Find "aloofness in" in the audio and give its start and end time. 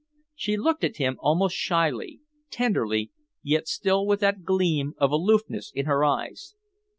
5.11-5.85